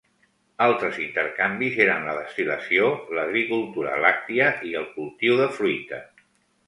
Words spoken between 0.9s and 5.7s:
intercanvis eren la destil·lació, l'agricultura làctia i el cultiu de